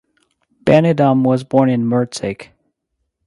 Benedum 0.65 1.21
was 1.23 1.43
born 1.43 1.69
in 1.69 1.83
Merzig. 1.83 2.47